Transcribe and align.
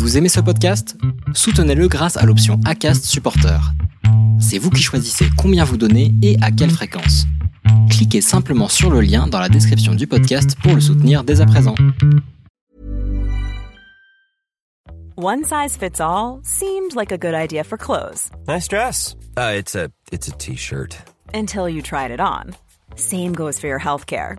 Vous 0.00 0.16
aimez 0.16 0.30
ce 0.30 0.40
podcast? 0.40 0.96
Soutenez-le 1.34 1.86
grâce 1.86 2.16
à 2.16 2.24
l'option 2.24 2.58
ACAST 2.64 3.04
Supporter. 3.04 3.60
C'est 4.40 4.56
vous 4.56 4.70
qui 4.70 4.82
choisissez 4.82 5.26
combien 5.36 5.62
vous 5.62 5.76
donnez 5.76 6.14
et 6.22 6.38
à 6.40 6.50
quelle 6.50 6.70
fréquence. 6.70 7.26
Cliquez 7.90 8.22
simplement 8.22 8.68
sur 8.68 8.90
le 8.90 9.02
lien 9.02 9.26
dans 9.26 9.38
la 9.38 9.50
description 9.50 9.94
du 9.94 10.06
podcast 10.06 10.56
pour 10.62 10.74
le 10.74 10.80
soutenir 10.80 11.22
dès 11.22 11.42
à 11.42 11.44
présent. 11.46 11.74
One 15.18 15.44
size 15.44 15.76
fits 15.76 16.00
all 16.00 16.40
seemed 16.44 16.94
like 16.96 17.12
a 17.12 17.18
good 17.18 17.34
idea 17.34 17.62
for 17.62 17.76
clothes 17.76 18.30
Nice 18.48 18.68
dress. 18.68 19.16
Uh, 19.36 19.52
it's 19.58 19.74
a 19.76 19.90
it's 20.10 20.28
a 20.28 20.32
t-shirt. 20.32 20.96
until 21.34 21.68
you 21.68 21.82
tried 21.82 22.10
it 22.10 22.20
on. 22.20 22.54
Same 22.96 23.34
goes 23.34 23.60
for 23.60 23.66
your 23.66 23.78
healthcare. 23.78 24.38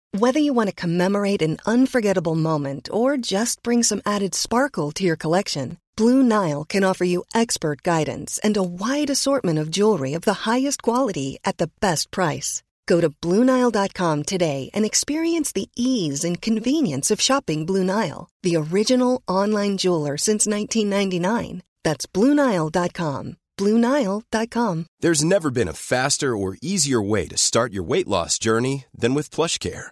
Whether 0.13 0.39
you 0.39 0.51
want 0.51 0.67
to 0.67 0.75
commemorate 0.75 1.41
an 1.41 1.59
unforgettable 1.65 2.35
moment 2.35 2.89
or 2.91 3.15
just 3.15 3.63
bring 3.63 3.81
some 3.81 4.01
added 4.05 4.35
sparkle 4.35 4.91
to 4.91 5.05
your 5.05 5.15
collection, 5.15 5.77
Blue 5.95 6.21
Nile 6.21 6.65
can 6.65 6.83
offer 6.83 7.05
you 7.05 7.23
expert 7.33 7.81
guidance 7.81 8.37
and 8.43 8.57
a 8.57 8.63
wide 8.63 9.09
assortment 9.09 9.57
of 9.57 9.71
jewelry 9.71 10.13
of 10.13 10.23
the 10.23 10.51
highest 10.51 10.83
quality 10.83 11.39
at 11.45 11.59
the 11.59 11.69
best 11.79 12.11
price. 12.11 12.61
Go 12.87 12.99
to 12.99 13.09
BlueNile.com 13.09 14.23
today 14.23 14.69
and 14.73 14.83
experience 14.83 15.53
the 15.53 15.69
ease 15.77 16.25
and 16.25 16.41
convenience 16.41 17.09
of 17.09 17.21
shopping 17.21 17.65
Blue 17.65 17.85
Nile, 17.85 18.27
the 18.43 18.57
original 18.57 19.21
online 19.29 19.77
jeweler 19.77 20.17
since 20.17 20.45
1999. 20.45 21.63
That's 21.85 22.05
BlueNile.com. 22.05 23.37
BlueNile.com. 23.57 24.85
There's 24.99 25.23
never 25.23 25.51
been 25.51 25.69
a 25.69 25.73
faster 25.73 26.35
or 26.35 26.57
easier 26.61 27.01
way 27.01 27.27
to 27.27 27.37
start 27.37 27.71
your 27.71 27.83
weight 27.83 28.09
loss 28.09 28.37
journey 28.37 28.85
than 28.93 29.13
with 29.13 29.29
PlushCare. 29.29 29.91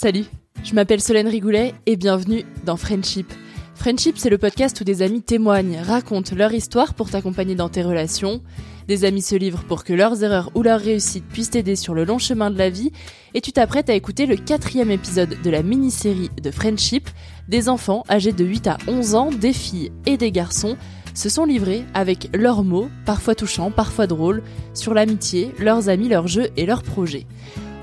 Salut, 0.00 0.26
je 0.62 0.76
m'appelle 0.76 1.00
Solène 1.00 1.26
Rigoulet 1.26 1.74
et 1.86 1.96
bienvenue 1.96 2.44
dans 2.64 2.76
Friendship. 2.76 3.32
Friendship, 3.74 4.16
c'est 4.16 4.30
le 4.30 4.38
podcast 4.38 4.80
où 4.80 4.84
des 4.84 5.02
amis 5.02 5.22
témoignent, 5.22 5.80
racontent 5.82 6.36
leur 6.36 6.52
histoire 6.52 6.94
pour 6.94 7.10
t'accompagner 7.10 7.56
dans 7.56 7.68
tes 7.68 7.82
relations. 7.82 8.40
Des 8.86 9.04
amis 9.04 9.22
se 9.22 9.34
livrent 9.34 9.64
pour 9.64 9.82
que 9.82 9.92
leurs 9.92 10.22
erreurs 10.22 10.52
ou 10.54 10.62
leurs 10.62 10.78
réussites 10.78 11.26
puissent 11.26 11.50
t'aider 11.50 11.74
sur 11.74 11.94
le 11.94 12.04
long 12.04 12.18
chemin 12.18 12.52
de 12.52 12.58
la 12.58 12.70
vie. 12.70 12.92
Et 13.34 13.40
tu 13.40 13.50
t'apprêtes 13.50 13.90
à 13.90 13.94
écouter 13.94 14.26
le 14.26 14.36
quatrième 14.36 14.92
épisode 14.92 15.36
de 15.42 15.50
la 15.50 15.64
mini-série 15.64 16.30
de 16.40 16.52
Friendship. 16.52 17.10
Des 17.48 17.68
enfants 17.68 18.04
âgés 18.08 18.30
de 18.30 18.44
8 18.44 18.68
à 18.68 18.78
11 18.86 19.16
ans, 19.16 19.30
des 19.32 19.52
filles 19.52 19.90
et 20.06 20.16
des 20.16 20.30
garçons, 20.30 20.76
se 21.12 21.28
sont 21.28 21.44
livrés 21.44 21.82
avec 21.92 22.30
leurs 22.32 22.62
mots, 22.62 22.88
parfois 23.04 23.34
touchants, 23.34 23.72
parfois 23.72 24.06
drôles, 24.06 24.44
sur 24.74 24.94
l'amitié, 24.94 25.52
leurs 25.58 25.88
amis, 25.88 26.08
leurs 26.08 26.28
jeux 26.28 26.50
et 26.56 26.66
leurs 26.66 26.84
projets. 26.84 27.26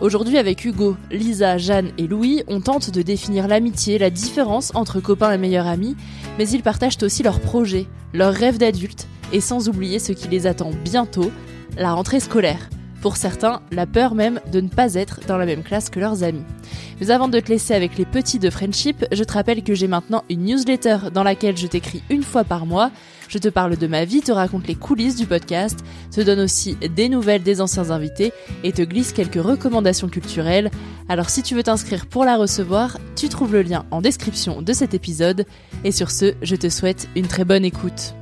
Aujourd'hui, 0.01 0.38
avec 0.38 0.66
Hugo, 0.66 0.97
Lisa, 1.09 1.57
Jeanne 1.57 1.91
et 1.97 2.07
Louis, 2.07 2.44
on 2.47 2.59
tente 2.59 2.91
de 2.91 3.01
définir 3.01 3.47
l'amitié, 3.47 3.97
la 3.97 4.09
différence 4.09 4.73
entre 4.75 5.00
copains 5.00 5.31
et 5.31 5.38
meilleurs 5.38 5.67
amis, 5.67 5.95
mais 6.38 6.50
ils 6.50 6.63
partagent 6.63 7.01
aussi 7.01 7.23
leurs 7.23 7.39
projets, 7.39 7.88
leurs 8.13 8.34
rêves 8.34 8.57
d'adultes, 8.57 9.07
et 9.31 9.39
sans 9.39 9.69
oublier 9.69 10.00
ce 10.00 10.11
qui 10.11 10.28
les 10.28 10.47
attend 10.47 10.72
bientôt, 10.84 11.31
la 11.78 11.94
rentrée 11.94 12.19
scolaire. 12.19 12.69
Pour 13.05 13.17
certains, 13.17 13.61
la 13.69 13.85
peur 13.85 14.16
même 14.16 14.39
de 14.51 14.59
ne 14.59 14.67
pas 14.67 14.95
être 14.95 15.19
dans 15.27 15.38
la 15.38 15.45
même 15.45 15.61
classe 15.61 15.91
que 15.91 15.99
leurs 15.99 16.23
amis. 16.23 16.41
Mais 16.99 17.11
avant 17.11 17.27
de 17.27 17.39
te 17.39 17.49
laisser 17.49 17.75
avec 17.75 17.99
les 17.99 18.05
petits 18.05 18.39
de 18.39 18.49
Friendship, 18.49 19.05
je 19.11 19.23
te 19.23 19.33
rappelle 19.33 19.61
que 19.61 19.75
j'ai 19.75 19.88
maintenant 19.88 20.23
une 20.27 20.43
newsletter 20.43 21.11
dans 21.13 21.21
laquelle 21.21 21.55
je 21.55 21.67
t'écris 21.67 22.01
une 22.09 22.23
fois 22.23 22.43
par 22.43 22.66
mois. 22.66 22.89
Je 23.27 23.38
te 23.38 23.47
parle 23.47 23.77
de 23.77 23.85
ma 23.85 24.05
vie, 24.05 24.21
te 24.21 24.31
raconte 24.31 24.66
les 24.66 24.73
coulisses 24.73 25.17
du 25.17 25.27
podcast, 25.27 25.81
te 26.09 26.21
donne 26.21 26.39
aussi 26.39 26.77
des 26.95 27.07
nouvelles 27.07 27.43
des 27.43 27.61
anciens 27.61 27.91
invités 27.91 28.33
et 28.63 28.71
te 28.71 28.81
glisse 28.81 29.13
quelques 29.13 29.35
recommandations 29.35 30.09
culturelles. 30.09 30.72
Alors 31.07 31.29
si 31.29 31.43
tu 31.43 31.53
veux 31.53 31.61
t'inscrire 31.61 32.07
pour 32.07 32.25
la 32.25 32.37
recevoir, 32.37 32.97
tu 33.16 33.29
trouves 33.29 33.53
le 33.53 33.61
lien 33.61 33.85
en 33.91 34.01
description 34.01 34.63
de 34.63 34.73
cet 34.73 34.95
épisode. 34.95 35.45
Et 35.83 35.91
sur 35.91 36.09
ce, 36.09 36.33
je 36.41 36.55
te 36.55 36.69
souhaite 36.69 37.07
une 37.16 37.27
très 37.27 37.45
bonne 37.45 37.66
écoute. 37.66 38.16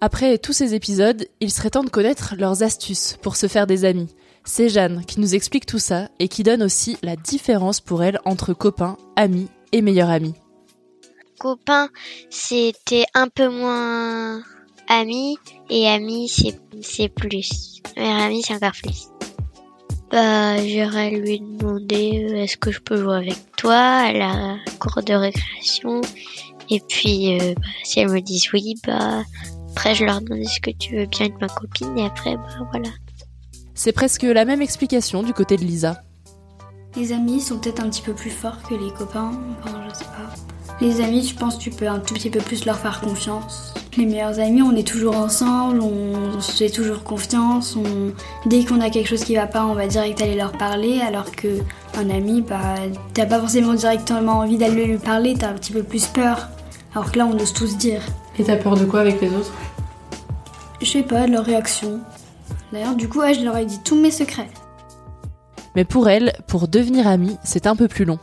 Après 0.00 0.38
tous 0.38 0.52
ces 0.52 0.74
épisodes, 0.74 1.26
il 1.40 1.50
serait 1.50 1.70
temps 1.70 1.82
de 1.82 1.90
connaître 1.90 2.34
leurs 2.38 2.62
astuces 2.62 3.18
pour 3.20 3.34
se 3.34 3.48
faire 3.48 3.66
des 3.66 3.84
amis. 3.84 4.14
C'est 4.44 4.68
Jeanne 4.68 5.04
qui 5.04 5.18
nous 5.18 5.34
explique 5.34 5.66
tout 5.66 5.80
ça 5.80 6.08
et 6.20 6.28
qui 6.28 6.44
donne 6.44 6.62
aussi 6.62 6.96
la 7.02 7.16
différence 7.16 7.80
pour 7.80 8.04
elle 8.04 8.20
entre 8.24 8.54
copains, 8.54 8.96
amis 9.16 9.48
et 9.72 9.82
meilleurs 9.82 10.08
amis. 10.08 10.34
copain, 11.40 11.88
c'était 12.30 13.06
un 13.14 13.26
peu 13.28 13.48
moins 13.48 14.40
ami 14.88 15.36
et 15.68 15.88
ami, 15.88 16.28
c'est 16.80 17.08
plus. 17.08 17.82
Meilleur 17.96 18.22
ami, 18.22 18.42
c'est 18.42 18.54
encore 18.54 18.72
plus. 18.72 19.08
Bah, 20.10 20.56
j'irai 20.64 21.10
lui 21.10 21.40
demander 21.40 22.26
euh, 22.30 22.36
est-ce 22.36 22.56
que 22.56 22.70
je 22.70 22.80
peux 22.80 22.96
jouer 22.96 23.16
avec 23.16 23.56
toi 23.56 23.76
à 23.76 24.12
la 24.12 24.56
cour 24.78 25.02
de 25.02 25.12
récréation? 25.12 26.00
Et 26.70 26.80
puis, 26.88 27.38
euh, 27.38 27.54
bah, 27.54 27.62
si 27.84 28.00
elles 28.00 28.08
me 28.08 28.20
disent 28.20 28.50
oui, 28.54 28.74
bah, 28.86 29.22
après 29.78 29.94
je 29.94 30.04
leur 30.04 30.20
demande 30.20 30.40
est-ce 30.40 30.58
que 30.60 30.72
tu 30.76 30.96
veux 30.96 31.06
bien 31.06 31.26
être 31.26 31.40
ma 31.40 31.46
copine? 31.46 31.96
Et 31.96 32.04
après, 32.04 32.34
bah 32.34 32.66
voilà. 32.72 32.88
C'est 33.74 33.92
presque 33.92 34.24
la 34.24 34.44
même 34.44 34.60
explication 34.60 35.22
du 35.22 35.32
côté 35.32 35.56
de 35.56 35.62
Lisa. 35.62 36.02
Les 36.96 37.12
amis 37.12 37.40
sont 37.40 37.60
peut-être 37.60 37.80
un 37.80 37.88
petit 37.88 38.02
peu 38.02 38.12
plus 38.12 38.30
forts 38.30 38.60
que 38.68 38.74
les 38.74 38.90
copains, 38.90 39.30
enfin, 39.62 39.78
je 39.88 39.98
sais 39.98 40.04
pas. 40.04 40.34
Les 40.80 41.00
amis, 41.00 41.24
je 41.24 41.36
pense 41.36 41.58
que 41.58 41.60
tu 41.60 41.70
peux 41.70 41.86
un 41.86 42.00
tout 42.00 42.14
petit 42.14 42.28
peu 42.28 42.40
plus 42.40 42.64
leur 42.64 42.76
faire 42.76 43.00
confiance. 43.00 43.72
Les 43.96 44.06
meilleurs 44.06 44.40
amis, 44.40 44.62
on 44.62 44.74
est 44.74 44.86
toujours 44.86 45.16
ensemble, 45.16 45.80
on 45.80 46.40
se 46.40 46.64
fait 46.64 46.70
toujours 46.70 47.04
confiance, 47.04 47.76
on... 47.76 48.12
dès 48.48 48.64
qu'on 48.64 48.80
a 48.80 48.90
quelque 48.90 49.08
chose 49.08 49.22
qui 49.22 49.36
va 49.36 49.46
pas, 49.46 49.64
on 49.64 49.74
va 49.74 49.86
direct 49.86 50.20
aller 50.20 50.34
leur 50.34 50.52
parler, 50.52 51.00
alors 51.00 51.30
que 51.30 51.60
un 51.96 52.10
ami, 52.10 52.42
bah, 52.42 52.74
t'as 53.14 53.26
pas 53.26 53.38
forcément 53.38 53.74
directement 53.74 54.38
envie 54.40 54.58
d'aller 54.58 54.86
lui 54.86 54.98
parler, 54.98 55.36
t'as 55.38 55.50
un 55.50 55.54
petit 55.54 55.72
peu 55.72 55.84
plus 55.84 56.06
peur. 56.06 56.48
Alors 56.94 57.12
que 57.12 57.18
là, 57.18 57.26
on 57.26 57.38
ose 57.38 57.52
tous 57.52 57.76
dire. 57.76 58.02
Et 58.38 58.44
t'as 58.44 58.56
peur 58.56 58.76
de 58.76 58.84
quoi 58.84 59.00
avec 59.00 59.20
les 59.20 59.28
autres? 59.28 59.52
Je 60.80 60.86
sais 60.86 61.02
pas, 61.02 61.26
de 61.26 61.32
leur 61.32 61.44
réaction. 61.44 62.00
D'ailleurs, 62.72 62.94
du 62.94 63.08
coup, 63.08 63.20
ouais, 63.20 63.34
je 63.34 63.44
leur 63.44 63.56
ai 63.56 63.66
dit 63.66 63.80
tous 63.84 63.96
mes 63.96 64.10
secrets. 64.10 64.48
Mais 65.74 65.84
pour 65.84 66.08
elle, 66.08 66.32
pour 66.46 66.68
devenir 66.68 67.06
amie, 67.06 67.36
c'est 67.44 67.66
un 67.66 67.76
peu 67.76 67.88
plus 67.88 68.04
long. 68.04 68.18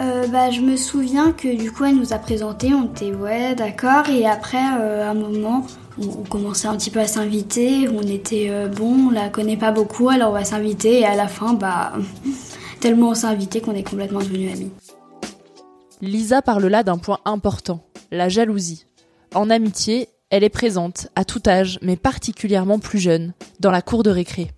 Euh, 0.00 0.26
bah, 0.26 0.50
je 0.50 0.60
me 0.60 0.76
souviens 0.76 1.30
que 1.30 1.56
du 1.56 1.70
coup 1.70 1.84
elle 1.84 1.94
nous 1.94 2.12
a 2.12 2.18
présenté, 2.18 2.74
on 2.74 2.86
était 2.86 3.12
ouais 3.12 3.54
d'accord 3.54 4.08
et 4.08 4.26
après 4.26 4.58
euh, 4.80 5.06
à 5.06 5.10
un 5.10 5.14
moment 5.14 5.64
on, 6.02 6.08
on 6.08 6.22
commençait 6.24 6.66
un 6.66 6.76
petit 6.76 6.90
peu 6.90 6.98
à 6.98 7.06
s'inviter, 7.06 7.88
on 7.88 8.02
était 8.02 8.48
euh, 8.50 8.66
bon, 8.66 9.06
on 9.06 9.10
la 9.10 9.28
connaît 9.28 9.56
pas 9.56 9.70
beaucoup 9.70 10.08
alors 10.08 10.30
on 10.30 10.32
va 10.32 10.44
s'inviter 10.44 10.98
et 10.98 11.04
à 11.04 11.14
la 11.14 11.28
fin 11.28 11.54
bah 11.54 11.92
tellement 12.80 13.10
on 13.10 13.14
s'est 13.14 13.28
invité 13.28 13.60
qu'on 13.60 13.76
est 13.76 13.88
complètement 13.88 14.18
devenus 14.18 14.52
amis. 14.52 14.72
Lisa 16.04 16.42
parle 16.42 16.66
là 16.66 16.82
d'un 16.82 16.98
point 16.98 17.20
important, 17.24 17.80
la 18.10 18.28
jalousie. 18.28 18.84
En 19.34 19.48
amitié, 19.48 20.08
elle 20.28 20.44
est 20.44 20.50
présente 20.50 21.08
à 21.16 21.24
tout 21.24 21.40
âge, 21.46 21.78
mais 21.80 21.96
particulièrement 21.96 22.78
plus 22.78 22.98
jeune, 22.98 23.32
dans 23.60 23.70
la 23.70 23.80
cour 23.80 24.02
de 24.02 24.10
récré. 24.10 24.50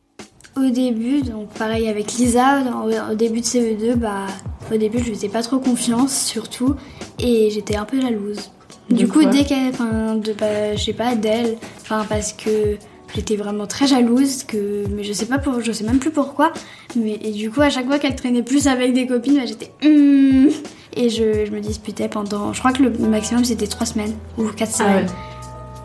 Au 0.57 0.71
début, 0.71 1.23
donc 1.23 1.51
pareil 1.51 1.89
avec 1.89 2.15
Lisa, 2.15 2.63
au 3.11 3.15
début 3.15 3.41
de 3.41 3.47
CE2, 3.47 3.95
bah, 3.95 4.27
au 4.73 4.77
début 4.77 4.99
je 4.99 5.05
lui 5.05 5.15
faisais 5.15 5.29
pas 5.29 5.43
trop 5.43 5.59
confiance 5.59 6.19
surtout 6.25 6.75
et 7.19 7.51
j'étais 7.51 7.77
un 7.77 7.85
peu 7.85 8.01
jalouse. 8.01 8.51
Du 8.91 9.07
coup, 9.07 9.25
dès 9.25 9.45
qu'elle, 9.45 9.69
enfin, 9.69 10.17
de, 10.17 10.33
bah, 10.33 10.75
je 10.75 10.83
sais 10.83 10.93
pas, 10.93 11.15
d'elle, 11.15 11.57
enfin, 11.83 12.07
parce 12.09 12.33
que 12.33 12.77
j'étais 13.15 13.37
vraiment 13.37 13.67
très 13.67 13.87
jalouse, 13.87 14.45
que, 14.45 14.85
mais 14.91 15.05
je 15.05 15.13
sais 15.13 15.27
pas 15.27 15.39
pour, 15.39 15.61
je 15.61 15.73
sais 15.73 15.85
même 15.85 15.99
plus 15.99 16.11
pourquoi, 16.11 16.53
mais, 16.97 17.19
et 17.23 17.33
du 17.33 17.51
coup, 17.51 17.61
à 17.61 17.71
chaque 17.71 17.87
fois 17.87 17.99
qu'elle 17.99 18.17
traînait 18.17 18.43
plus 18.43 18.67
avec 18.67 18.93
des 18.93 19.07
copines, 19.07 19.37
bah, 19.37 19.47
j'étais, 19.47 19.73
hum, 19.85 20.51
et 20.95 21.11
je, 21.11 21.47
je, 21.47 21.51
me 21.51 21.61
disputais 21.61 22.09
pendant, 22.09 22.53
je 22.53 22.59
crois 22.59 22.73
que 22.73 22.83
le 22.83 22.91
maximum 22.91 23.45
c'était 23.45 23.67
trois 23.67 23.87
semaines, 23.87 24.15
ou 24.39 24.45
quatre 24.49 24.73
ah 24.75 24.79
semaines. 24.79 25.09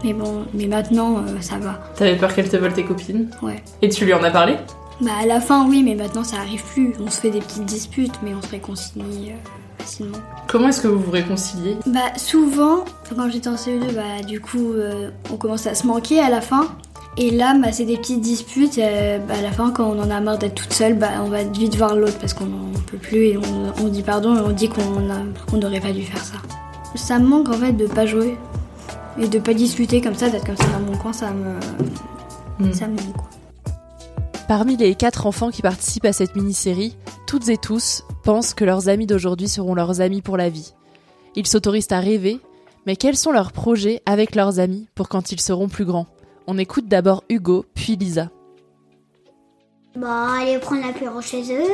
Mais 0.04 0.14
bon, 0.14 0.46
mais 0.54 0.66
maintenant, 0.66 1.18
euh, 1.18 1.42
ça 1.42 1.58
va. 1.58 1.80
T'avais 1.96 2.16
peur 2.16 2.34
qu'elle 2.34 2.50
te 2.50 2.58
vole 2.58 2.74
tes 2.74 2.84
copines 2.84 3.30
Ouais. 3.42 3.62
Et 3.82 3.90
tu 3.90 4.06
lui 4.06 4.14
en 4.14 4.24
as 4.24 4.32
parlé? 4.32 4.56
Bah, 5.00 5.12
à 5.22 5.26
la 5.26 5.40
fin, 5.40 5.68
oui, 5.68 5.84
mais 5.84 5.96
maintenant, 5.96 6.24
ça 6.24 6.38
arrive 6.38 6.64
plus. 6.64 6.94
On 7.00 7.10
se 7.10 7.20
fait 7.20 7.30
des 7.30 7.40
petites 7.40 7.66
disputes, 7.66 8.16
mais 8.24 8.34
on 8.34 8.42
se 8.42 8.50
réconcilie 8.50 9.32
euh, 9.32 9.80
facilement. 9.80 10.18
Comment 10.48 10.70
est-ce 10.70 10.82
que 10.82 10.88
vous 10.88 11.00
vous 11.00 11.12
réconciliez? 11.12 11.78
Bah, 11.86 12.00
souvent, 12.18 12.86
quand 13.16 13.30
j'étais 13.30 13.48
en 13.48 13.56
CE2, 13.56 13.94
bah, 13.94 14.24
du 14.28 14.42
coup, 14.42 14.74
euh, 14.74 15.12
on 15.32 15.38
commence 15.38 15.68
à 15.68 15.76
se 15.76 15.86
manquer 15.86 16.20
à 16.20 16.30
la 16.30 16.42
fin. 16.42 16.68
Et 17.18 17.30
là, 17.30 17.56
bah, 17.62 17.72
c'est 17.72 17.86
des 17.86 17.98
petites 17.98 18.22
disputes. 18.22 18.78
Bah, 18.78 19.34
à 19.38 19.42
la 19.42 19.52
fin, 19.52 19.72
quand 19.72 19.86
on 19.86 20.00
en 20.00 20.10
a 20.10 20.22
marre 20.22 20.38
d'être 20.38 20.56
toute 20.56 20.74
seule, 20.74 20.98
bah, 20.98 21.10
on 21.24 21.30
va 21.30 21.44
vite 21.44 21.76
voir 21.76 21.96
l'autre 21.96 22.18
parce 22.20 22.34
qu'on 22.34 22.46
n'en 22.46 22.72
peut 22.88 22.98
plus 22.98 23.26
et 23.26 23.38
on, 23.38 23.84
on, 23.84 23.88
dit 23.90 24.04
pardon 24.04 24.36
et 24.36 24.40
on 24.40 24.52
dit 24.52 24.70
qu'on 24.70 25.58
n'aurait 25.58 25.82
pas 25.82 25.92
dû 25.92 26.04
faire 26.04 26.24
ça. 26.24 26.36
Ça 26.96 27.20
me 27.20 27.28
manque 27.28 27.50
en 27.50 27.54
fait 27.54 27.74
de 27.74 27.88
pas 27.88 28.06
jouer. 28.06 28.38
Et 29.20 29.28
de 29.28 29.40
pas 29.40 29.54
discuter 29.54 30.00
comme 30.00 30.16
ça, 30.16 30.30
d'être 30.30 30.46
comme 30.46 30.56
ça 30.56 30.68
dans 30.68 30.80
mon 30.80 30.98
coin, 30.98 31.12
ça 31.12 31.32
me. 31.32 31.56
Hmm. 32.60 32.74
Ça 32.74 32.88
me 32.88 32.96
manque. 32.96 33.16
Parmi 34.48 34.78
les 34.78 34.96
quatre 34.96 35.28
enfants 35.28 35.50
qui 35.50 35.62
participent 35.62 36.06
à 36.06 36.14
cette 36.14 36.36
mini-série, 36.36 36.96
toutes 37.28 37.50
et 37.50 37.58
tous 37.58 38.04
pensent 38.24 38.54
que 38.54 38.66
leurs 38.66 38.90
amis 38.90 39.06
d'aujourd'hui 39.06 39.48
seront 39.48 39.76
leurs 39.76 40.02
amis 40.02 40.22
pour 40.22 40.38
la 40.38 40.50
vie. 40.50 40.74
Ils 41.36 41.48
s'autorisent 41.48 41.92
à 41.92 42.00
rêver, 42.00 42.40
mais 42.86 42.96
quels 42.96 43.18
sont 43.18 43.32
leurs 43.32 43.52
projets 43.52 44.02
avec 44.06 44.36
leurs 44.36 44.60
amis 44.60 44.88
pour 44.96 45.10
quand 45.10 45.32
ils 45.32 45.40
seront 45.40 45.70
plus 45.70 45.86
grands? 45.86 46.08
On 46.48 46.58
écoute 46.58 46.88
d'abord 46.88 47.24
Hugo, 47.30 47.66
puis 47.74 47.96
Lisa. 47.96 48.30
Bah, 49.96 50.40
aller 50.40 50.58
prendre 50.58 50.82
l'apéro 50.86 51.22
chez 51.22 51.44
eux 51.54 51.68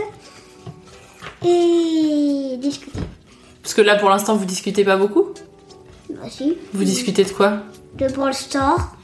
et 1.46 2.58
discuter. 2.58 3.00
Parce 3.62 3.74
que 3.74 3.82
là, 3.82 3.96
pour 3.96 4.10
l'instant, 4.10 4.36
vous 4.36 4.46
discutez 4.46 4.84
pas 4.84 4.98
beaucoup? 4.98 5.28
Bah 6.10 6.30
si. 6.30 6.58
Vous 6.74 6.84
discutez 6.84 7.24
de 7.24 7.30
quoi? 7.30 7.64
De 7.98 8.08
Brawl 8.08 8.34
Store. 8.34 8.96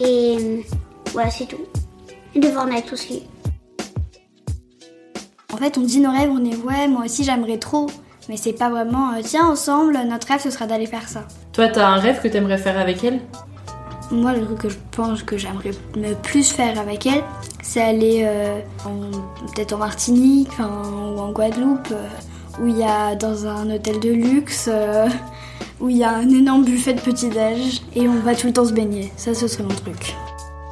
Et 0.00 0.64
voilà, 1.12 1.30
c'est 1.30 1.46
tout. 1.46 1.64
Et 2.34 2.40
de 2.40 2.48
Fortnite 2.48 2.92
aussi. 2.92 3.24
En 5.52 5.56
fait, 5.56 5.78
on 5.78 5.82
dit 5.82 6.00
nos 6.00 6.10
rêves, 6.10 6.30
on 6.30 6.44
est 6.44 6.56
ouais, 6.56 6.88
moi 6.88 7.04
aussi 7.04 7.24
j'aimerais 7.24 7.58
trop. 7.58 7.86
Mais 8.28 8.36
c'est 8.36 8.52
pas 8.52 8.70
vraiment, 8.70 9.12
euh, 9.12 9.20
tiens, 9.22 9.46
ensemble, 9.46 9.98
notre 10.08 10.28
rêve 10.28 10.40
ce 10.40 10.50
sera 10.50 10.66
d'aller 10.66 10.86
faire 10.86 11.08
ça. 11.08 11.26
Toi, 11.52 11.68
t'as 11.68 11.88
un 11.88 11.96
rêve 11.96 12.20
que 12.22 12.28
t'aimerais 12.28 12.58
faire 12.58 12.78
avec 12.78 13.04
elle? 13.04 13.20
Moi, 14.12 14.34
le 14.34 14.44
truc 14.44 14.58
que 14.58 14.68
je 14.68 14.78
pense 14.90 15.22
que 15.22 15.36
j'aimerais 15.36 15.72
le 15.96 16.14
plus 16.14 16.52
faire 16.52 16.78
avec 16.78 17.06
elle, 17.06 17.24
c'est 17.62 17.82
aller 17.82 18.22
euh, 18.24 18.60
peut-être 19.54 19.72
en 19.72 19.78
Martinique, 19.78 20.52
ou 20.60 21.18
en 21.18 21.32
Guadeloupe, 21.32 21.88
euh, 21.90 22.06
où 22.60 22.66
il 22.66 22.78
y 22.78 22.84
a 22.84 23.16
dans 23.16 23.46
un 23.46 23.70
hôtel 23.70 23.98
de 24.00 24.10
luxe 24.10 24.68
où 25.82 25.88
il 25.88 25.96
y 25.96 26.04
a 26.04 26.14
un 26.14 26.30
énorme 26.30 26.64
buffet 26.64 26.94
de 26.94 27.00
petit-déj 27.00 27.82
et 27.96 28.08
on 28.08 28.20
va 28.20 28.36
tout 28.36 28.46
le 28.46 28.52
temps 28.52 28.64
se 28.64 28.72
baigner. 28.72 29.12
Ça, 29.16 29.34
ce 29.34 29.48
serait 29.48 29.64
mon 29.64 29.74
truc. 29.74 30.14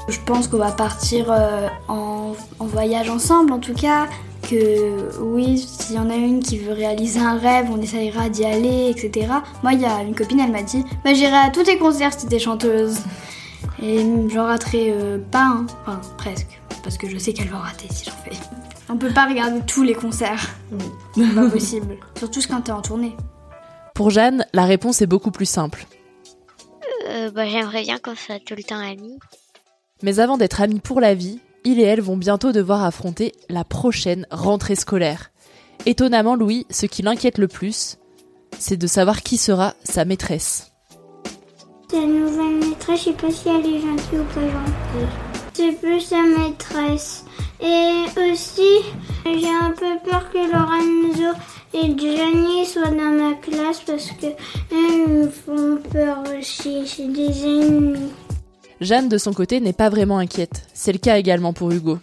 Je 0.08 0.18
pense 0.24 0.46
qu'on 0.46 0.58
va 0.58 0.70
partir 0.70 1.26
euh, 1.30 1.66
en, 1.88 2.34
voyage 2.60 3.10
ensemble, 3.10 3.52
en 3.52 3.58
tout 3.58 3.74
cas. 3.74 4.06
Que 4.48 5.20
oui, 5.20 5.58
s'il 5.58 5.96
y 5.96 5.98
en 5.98 6.08
a 6.08 6.14
une 6.14 6.40
qui 6.40 6.58
veut 6.58 6.72
réaliser 6.72 7.20
un 7.20 7.36
rêve, 7.36 7.66
on 7.70 7.80
essayera 7.80 8.28
d'y 8.28 8.44
aller, 8.44 8.88
etc. 8.88 9.26
Moi, 9.62 9.74
il 9.74 9.80
y 9.82 9.84
a 9.84 10.02
une 10.02 10.14
copine, 10.14 10.40
elle 10.40 10.50
m'a 10.50 10.62
dit 10.62 10.84
bah, 11.04 11.12
J'irai 11.12 11.36
à 11.36 11.50
tous 11.50 11.64
tes 11.64 11.76
concerts 11.76 12.12
si 12.18 12.26
t'es 12.26 12.38
chanteuse. 12.38 12.96
Et 13.82 14.04
j'en 14.28 14.44
raterai 14.44 14.92
euh, 14.92 15.18
pas 15.18 15.44
un, 15.44 15.66
enfin 15.82 16.00
presque, 16.18 16.60
parce 16.82 16.98
que 16.98 17.08
je 17.08 17.16
sais 17.18 17.32
qu'elle 17.32 17.48
va 17.48 17.58
rater 17.58 17.88
si 17.90 18.04
j'en 18.04 18.16
fais. 18.16 18.36
On 18.88 18.96
peut 18.96 19.12
pas 19.12 19.26
regarder 19.26 19.60
tous 19.66 19.82
les 19.82 19.94
concerts. 19.94 20.50
C'est 21.14 21.34
pas 21.34 21.48
possible. 21.50 21.96
Surtout 22.18 22.40
quand 22.48 22.60
t'es 22.62 22.72
en 22.72 22.82
tournée. 22.82 23.16
Pour 23.94 24.10
Jeanne, 24.10 24.44
la 24.52 24.64
réponse 24.64 25.00
est 25.00 25.06
beaucoup 25.06 25.30
plus 25.30 25.48
simple. 25.48 25.86
Euh, 27.08 27.30
bah, 27.30 27.46
J'aimerais 27.46 27.82
bien 27.82 27.98
qu'on 27.98 28.14
soit 28.14 28.40
tout 28.44 28.54
le 28.56 28.62
temps 28.62 28.78
amis. 28.78 29.18
Mais 30.02 30.18
avant 30.20 30.36
d'être 30.36 30.60
amis 30.60 30.80
pour 30.80 31.00
la 31.00 31.14
vie, 31.14 31.40
il 31.64 31.78
et 31.78 31.84
elle 31.84 32.00
vont 32.00 32.16
bientôt 32.16 32.52
devoir 32.52 32.84
affronter 32.84 33.32
la 33.48 33.64
prochaine 33.64 34.26
rentrée 34.30 34.76
scolaire. 34.76 35.30
Étonnamment, 35.86 36.34
Louis, 36.34 36.66
ce 36.70 36.86
qui 36.86 37.02
l'inquiète 37.02 37.38
le 37.38 37.48
plus, 37.48 37.98
c'est 38.58 38.76
de 38.76 38.86
savoir 38.86 39.22
qui 39.22 39.36
sera 39.36 39.74
sa 39.84 40.04
maîtresse. 40.04 40.69
La 41.92 42.06
nouvelle 42.06 42.68
maîtresse, 42.68 43.00
je 43.00 43.04
sais 43.06 43.12
pas 43.12 43.30
si 43.32 43.48
elle 43.48 43.66
est 43.66 43.80
gentille 43.80 44.18
ou 44.20 44.24
pas 44.32 44.40
gentille. 44.42 45.08
C'est 45.52 45.72
plus 45.72 46.00
sa 46.00 46.22
maîtresse. 46.22 47.24
Et 47.60 48.04
aussi, 48.16 48.84
j'ai 49.24 49.48
un 49.48 49.72
peu 49.72 49.98
peur 50.08 50.30
que 50.30 50.38
Lorenzo 50.38 51.36
et 51.74 51.86
Johnny 51.98 52.64
soient 52.64 52.90
dans 52.90 53.10
ma 53.10 53.34
classe 53.34 53.80
parce 53.80 54.12
que 54.12 54.26
ils 54.70 55.08
me 55.08 55.28
font 55.28 55.80
peur 55.90 56.22
aussi. 56.38 56.86
C'est 56.86 57.12
des 57.12 57.44
ennemis. 57.44 58.12
Jeanne, 58.80 59.08
de 59.08 59.18
son 59.18 59.32
côté, 59.32 59.60
n'est 59.60 59.72
pas 59.72 59.90
vraiment 59.90 60.18
inquiète. 60.18 60.68
C'est 60.72 60.92
le 60.92 60.98
cas 60.98 61.18
également 61.18 61.52
pour 61.52 61.72
Hugo. 61.72 61.98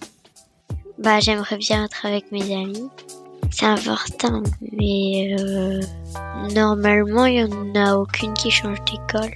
Bah, 0.99 1.21
j'aimerais 1.21 1.57
bien 1.57 1.85
être 1.85 2.05
avec 2.05 2.31
mes 2.33 2.53
amis. 2.53 2.89
C'est 3.51 3.65
important, 3.65 4.43
mais 4.73 5.35
euh, 5.39 5.81
normalement, 6.53 7.25
il 7.25 7.45
n'y 7.45 7.53
en 7.53 7.75
a 7.75 7.95
aucune 7.95 8.33
qui 8.33 8.51
change 8.51 8.79
d'école. 8.83 9.31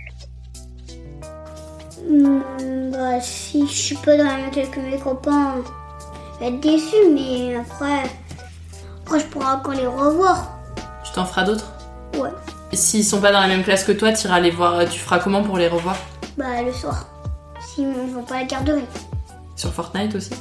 Hmm, 2.07 2.91
bah, 2.91 3.19
si 3.21 3.67
je 3.67 3.73
suis 3.73 3.95
pas 3.95 4.17
dans 4.17 4.23
la 4.23 4.37
même 4.37 4.51
classe 4.51 4.69
que 4.69 4.79
mes 4.79 4.97
copains, 4.97 5.55
je 6.35 6.39
vais 6.39 6.47
être 6.47 6.59
déçu, 6.59 6.95
mais 7.13 7.55
après, 7.55 8.09
je 9.19 9.25
pourrai 9.25 9.45
encore 9.53 9.73
les 9.73 9.87
revoir. 9.87 10.57
Tu 11.03 11.11
t'en 11.13 11.25
feras 11.25 11.43
d'autres? 11.43 11.71
Ouais. 12.17 12.29
S'ils 12.73 13.03
sont 13.03 13.19
pas 13.19 13.31
dans 13.31 13.41
la 13.41 13.47
même 13.47 13.63
classe 13.63 13.83
que 13.83 13.91
toi, 13.91 14.13
tu 14.13 14.27
iras 14.27 14.39
les 14.39 14.51
voir. 14.51 14.87
Tu 14.89 14.99
feras 14.99 15.19
comment 15.19 15.43
pour 15.43 15.57
les 15.57 15.67
revoir? 15.67 15.95
Bah 16.37 16.61
le 16.65 16.71
soir. 16.71 17.05
S'ils 17.59 17.89
ne 17.89 18.13
vont 18.13 18.23
pas 18.23 18.35
à 18.35 18.39
la 18.39 18.45
garderie. 18.45 18.85
Sur 19.55 19.73
Fortnite 19.73 20.15
aussi? 20.15 20.31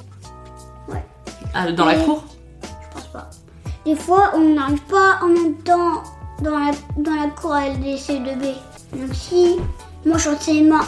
Ouais. 0.89 1.05
Ah, 1.53 1.71
dans 1.73 1.85
la 1.85 1.97
cour? 1.97 2.25
Je 2.63 2.95
pense 2.95 3.07
pas. 3.09 3.29
Des 3.85 3.97
fois, 3.97 4.31
on 4.35 4.55
n'arrive 4.55 4.83
pas 4.83 5.19
en 5.23 5.29
même 5.29 5.55
temps 5.57 6.03
dans 6.41 6.59
la, 6.59 6.71
dans 6.97 7.15
la 7.15 7.29
cour 7.29 7.53
à 7.53 7.63
LDC2B. 7.69 8.55
Donc 8.93 9.13
si 9.13 9.57
moi 10.05 10.17
je 10.17 10.23
suis 10.23 10.31
en 10.31 10.35
CM1 10.35 10.81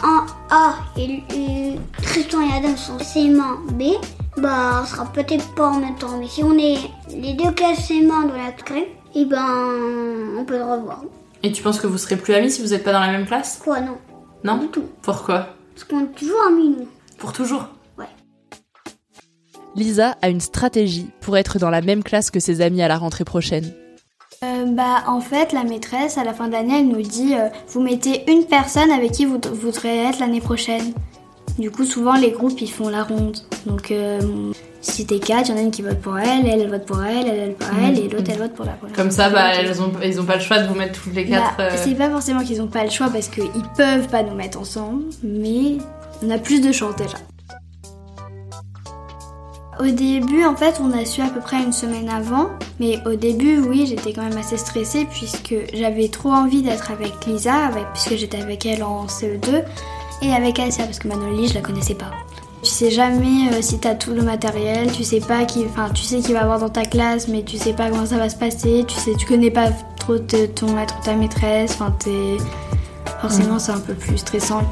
A 0.51 0.75
et, 0.97 1.23
et 1.35 1.79
Tristan 2.03 2.41
et 2.41 2.53
Adam 2.55 2.77
sont 2.77 2.97
CM1 2.97 3.73
B, 3.73 3.95
bah 4.39 4.81
on 4.83 4.87
sera 4.87 5.05
peut-être 5.07 5.55
pas 5.55 5.69
en 5.69 5.81
même 5.81 5.97
temps. 5.97 6.19
Mais 6.19 6.29
si 6.29 6.43
on 6.43 6.57
est 6.59 6.79
les 7.11 7.35
deux 7.35 7.51
classes 7.53 7.91
CM1 7.91 8.29
dans 8.29 8.37
la 8.37 8.53
crème, 8.53 8.85
et 9.15 9.21
eh 9.21 9.25
ben 9.27 9.47
on 10.39 10.45
peut 10.45 10.57
le 10.57 10.65
revoir. 10.65 11.03
Et 11.43 11.53
tu 11.53 11.63
penses 11.63 11.81
que 11.81 11.87
vous 11.87 11.99
serez 11.99 12.17
plus 12.17 12.35
amis 12.35 12.51
si 12.51 12.63
vous 12.63 12.69
n'êtes 12.69 12.85
pas 12.85 12.93
dans 12.93 13.01
la 13.01 13.13
même 13.13 13.27
classe? 13.27 13.61
Quoi 13.63 13.81
non 13.81 13.99
Non? 14.45 14.57
Du 14.57 14.69
tout. 14.69 14.85
Pourquoi? 15.03 15.49
Parce 15.75 15.85
qu'on 15.85 16.05
est 16.05 16.15
toujours 16.15 16.41
amis 16.49 16.71
nous. 16.71 16.89
Pour 17.19 17.33
toujours? 17.33 17.69
Ouais. 17.99 18.07
Lisa 19.75 20.17
a 20.23 20.29
une 20.29 20.41
stratégie 20.41 21.11
pour 21.21 21.37
être 21.37 21.59
dans 21.59 21.71
la 21.71 21.83
même 21.83 22.03
classe 22.03 22.31
que 22.31 22.41
ses 22.41 22.61
amis 22.63 22.83
à 22.83 22.89
la 22.89 22.97
rentrée 22.97 23.25
prochaine. 23.25 23.71
Euh, 24.45 24.65
bah 24.67 25.05
en 25.07 25.21
fait 25.21 25.53
la 25.53 25.63
maîtresse 25.63 26.19
à 26.19 26.25
la 26.25 26.35
fin 26.35 26.49
d'année 26.49 26.81
elle 26.81 26.89
nous 26.89 27.03
dit 27.03 27.35
euh, 27.35 27.49
vous 27.69 27.81
mettez 27.81 28.29
une 28.29 28.45
personne 28.45 28.91
avec 28.91 29.13
qui 29.13 29.25
vous 29.25 29.39
voudrez 29.53 29.99
être 29.99 30.19
l'année 30.19 30.41
prochaine. 30.41 30.93
Du 31.61 31.71
coup 31.71 31.85
souvent 31.85 32.15
les 32.15 32.33
groupes 32.33 32.61
ils 32.61 32.71
font 32.71 32.89
la 32.89 33.05
ronde. 33.05 33.39
Donc 33.67 33.93
euh, 33.93 34.21
si 34.81 35.07
t'es 35.07 35.21
quatre, 35.21 35.49
il 35.49 35.53
y 35.53 35.55
en 35.55 35.59
a 35.59 35.61
une 35.61 35.71
qui 35.71 35.83
vote 35.83 36.01
pour 36.01 36.19
elle, 36.19 36.45
elle, 36.45 36.61
elle 36.61 36.71
vote 36.71 36.87
pour 36.87 37.01
elle, 37.05 37.29
elle, 37.29 37.39
elle 37.39 37.55
pour 37.55 37.69
elle 37.85 37.99
et 38.01 38.09
l'autre 38.09 38.31
elle 38.33 38.39
vote 38.39 38.55
pour 38.55 38.65
la 38.65 38.73
prochaine. 38.73 38.97
Comme 38.97 39.13
ça 39.13 39.31
bah 39.31 39.55
elles 39.55 39.81
ont, 39.81 39.93
ils 40.03 40.21
ont 40.21 40.25
pas 40.25 40.35
le 40.35 40.43
choix 40.43 40.59
de 40.59 40.67
vous 40.67 40.75
mettre 40.75 41.01
toutes 41.01 41.15
les 41.15 41.25
quatre. 41.25 41.57
Bah, 41.57 41.77
c'est 41.77 41.95
pas 41.95 42.11
forcément 42.11 42.43
qu'ils 42.43 42.61
ont 42.61 42.67
pas 42.67 42.83
le 42.83 42.91
choix 42.91 43.11
parce 43.11 43.29
qu'ils 43.29 43.45
peuvent 43.77 44.09
pas 44.09 44.25
nous 44.25 44.35
mettre 44.35 44.59
ensemble, 44.59 45.05
mais 45.23 45.77
on 46.21 46.31
a 46.31 46.39
plus 46.39 46.61
de 46.61 46.73
chance 46.73 46.97
déjà. 46.97 47.19
Au 49.81 49.87
début, 49.87 50.45
en 50.45 50.55
fait, 50.55 50.81
on 50.83 50.93
a 50.93 51.05
su 51.05 51.23
à 51.23 51.29
peu 51.29 51.41
près 51.41 51.63
une 51.63 51.73
semaine 51.73 52.09
avant. 52.09 52.51
Mais 52.79 52.99
au 53.07 53.15
début, 53.15 53.59
oui, 53.61 53.87
j'étais 53.87 54.13
quand 54.13 54.23
même 54.23 54.37
assez 54.37 54.57
stressée 54.57 55.07
puisque 55.11 55.55
j'avais 55.73 56.09
trop 56.09 56.31
envie 56.31 56.63
d'être 56.63 56.91
avec 56.91 57.27
Lisa, 57.27 57.67
avec, 57.67 57.85
puisque 57.93 58.17
j'étais 58.17 58.41
avec 58.41 58.67
elle 58.67 58.83
en 58.83 59.07
CE2, 59.07 59.65
et 60.23 60.33
avec 60.33 60.59
Asia, 60.59 60.85
parce 60.85 60.99
que 60.99 61.09
Manoli, 61.09 61.49
je 61.49 61.55
la 61.55 61.61
connaissais 61.61 61.95
pas. 61.95 62.11
Tu 62.63 62.71
sais 62.71 62.91
jamais 62.91 63.53
euh, 63.53 63.61
si 63.61 63.79
t'as 63.81 63.97
tout 63.97 64.13
le 64.13 64.23
matériel, 64.23 64.93
tu 64.93 65.03
sais 65.03 65.19
pas 65.19 65.45
qui, 65.45 65.65
enfin, 65.65 65.91
tu 65.93 66.05
sais 66.05 66.21
qui 66.21 66.33
va 66.33 66.43
avoir 66.43 66.61
dans 66.61 66.69
ta 66.69 66.85
classe, 66.85 67.27
mais 67.27 67.43
tu 67.43 67.59
sais 67.59 67.73
pas 67.73 67.91
comment 67.91 68.07
ça 68.07 68.19
va 68.19 68.29
se 68.29 68.37
passer, 68.37 68.85
tu 68.87 68.95
sais, 68.95 69.15
tu 69.19 69.27
connais 69.27 69.51
pas 69.51 69.71
trop 69.99 70.19
ton 70.19 70.73
maître 70.73 70.95
ou 71.01 71.05
ta 71.05 71.15
maîtresse, 71.15 71.73
enfin, 71.73 71.93
t'es, 71.99 72.37
forcément, 73.21 73.59
c'est 73.59 73.73
un 73.73 73.81
peu 73.81 73.95
plus 73.95 74.19
stressant. 74.19 74.63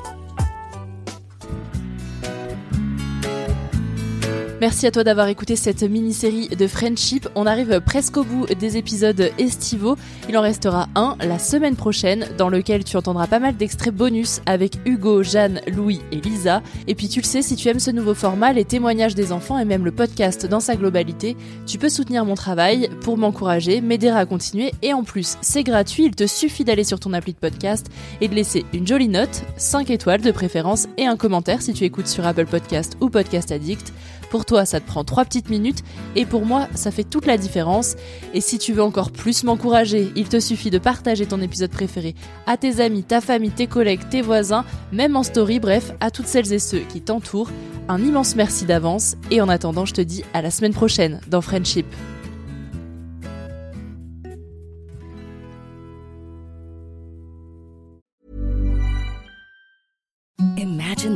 Merci 4.61 4.87
à 4.87 4.91
toi 4.91 5.05
d'avoir 5.05 5.29
écouté 5.29 5.57
cette 5.57 5.83
mini-série 5.83 6.49
de 6.49 6.67
Friendship. 6.67 7.27
On 7.35 7.47
arrive 7.47 7.81
presque 7.81 8.19
au 8.19 8.25
bout 8.25 8.45
des 8.47 8.77
épisodes 8.77 9.31
estivaux. 9.39 9.97
Il 10.29 10.37
en 10.37 10.43
restera 10.43 10.87
un 10.97 11.17
la 11.21 11.39
semaine 11.39 11.77
prochaine 11.77 12.27
dans 12.37 12.51
lequel 12.51 12.85
tu 12.85 12.99
entendras 12.99 13.27
pas 13.27 13.39
mal 13.39 13.57
d'extraits 13.57 13.95
bonus 13.95 14.43
avec 14.45 14.75
Hugo, 14.85 15.23
Jeanne, 15.23 15.63
Louis 15.75 16.03
et 16.13 16.17
Lisa. 16.17 16.63
Et 16.87 16.95
puis 16.95 17.09
tu 17.09 17.21
le 17.21 17.25
sais, 17.25 17.41
si 17.41 17.57
tu 17.57 17.69
aimes 17.69 17.81
ce 17.81 17.91
nouveau 17.91 18.13
format, 18.13 18.53
les 18.53 18.67
témoignages 18.67 19.15
des 19.15 19.33
enfants 19.33 19.59
et 19.59 19.65
même 19.65 19.87
le 19.87 19.93
podcast 19.93 20.45
dans 20.45 20.61
sa 20.61 20.77
globalité, 20.77 21.39
tu 21.67 21.79
peux 21.79 21.89
soutenir 21.89 22.27
mon 22.27 22.35
travail 22.35 22.91
pour 23.01 23.17
m'encourager, 23.17 23.81
m'aider 23.81 24.09
à 24.09 24.27
continuer 24.27 24.73
et 24.83 24.93
en 24.93 25.05
plus 25.05 25.39
c'est 25.41 25.65
gratuit, 25.65 26.05
il 26.05 26.15
te 26.15 26.27
suffit 26.27 26.65
d'aller 26.65 26.85
sur 26.85 27.01
ton 27.01 27.15
appli 27.15 27.33
de 27.33 27.39
podcast 27.39 27.87
et 28.21 28.29
de 28.29 28.35
laisser 28.35 28.67
une 28.75 28.87
jolie 28.87 29.09
note, 29.09 29.43
5 29.57 29.89
étoiles 29.89 30.21
de 30.21 30.33
préférence 30.33 30.87
et 30.99 31.07
un 31.07 31.17
commentaire 31.17 31.63
si 31.63 31.73
tu 31.73 31.85
écoutes 31.85 32.09
sur 32.09 32.27
Apple 32.27 32.45
Podcast 32.45 32.99
ou 33.01 33.09
Podcast 33.09 33.53
Addict. 33.53 33.95
Pour 34.31 34.45
toi, 34.45 34.65
ça 34.65 34.81
te 34.81 34.87
prend 34.87 35.05
3 35.05 35.25
petites 35.25 35.51
minutes 35.51 35.83
et 36.15 36.25
pour 36.25 36.47
moi, 36.47 36.69
ça 36.75 36.91
fait 36.91 37.05
toute 37.05 37.27
la 37.27 37.37
différence. 37.37 37.97
Et 38.33 38.41
si 38.41 38.59
tu 38.59 38.73
veux 38.73 38.83
encore 38.83 39.11
plus 39.11 39.45
m'encourager, 39.45 40.13
il 40.15 40.29
te 40.29 40.39
suffit 40.39 40.71
de 40.71 40.79
partager 40.79 41.27
ton 41.27 41.41
épisode 41.41 41.71
préféré 41.71 42.15
à 42.47 42.57
tes 42.57 42.81
amis, 42.81 43.03
ta 43.03 43.21
famille, 43.21 43.51
tes 43.51 43.67
collègues, 43.67 44.09
tes 44.09 44.23
voisins, 44.23 44.65
même 44.93 45.17
en 45.17 45.25
story, 45.25 45.59
bref, 45.59 45.93
à 46.01 46.11
toutes 46.11 46.29
celles 46.29 46.53
et 46.53 46.61
ceux 46.61 46.81
qui 46.81 47.01
t'entourent. 47.01 47.51
Un 47.89 48.01
immense 48.01 48.37
merci 48.37 48.67
d'avance 48.67 49.17
et 49.33 49.41
en 49.41 49.49
attendant, 49.49 49.85
je 49.85 49.95
te 49.95 50.01
dis 50.01 50.23
à 50.33 50.43
la 50.43 50.53
semaine 50.53 50.75
prochaine 50.75 51.21
dans 51.29 51.41
Friendship. 51.41 51.87